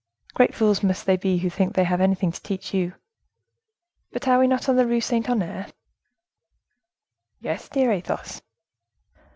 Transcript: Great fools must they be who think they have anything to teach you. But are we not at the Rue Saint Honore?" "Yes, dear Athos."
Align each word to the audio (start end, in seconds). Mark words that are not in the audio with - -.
Great 0.33 0.55
fools 0.55 0.81
must 0.81 1.05
they 1.05 1.15
be 1.15 1.37
who 1.37 1.47
think 1.51 1.75
they 1.75 1.83
have 1.83 2.01
anything 2.01 2.31
to 2.31 2.41
teach 2.41 2.73
you. 2.73 2.95
But 4.11 4.27
are 4.27 4.39
we 4.39 4.47
not 4.47 4.67
at 4.67 4.75
the 4.75 4.87
Rue 4.87 4.99
Saint 4.99 5.29
Honore?" 5.29 5.67
"Yes, 7.39 7.69
dear 7.69 7.91
Athos." 7.91 8.41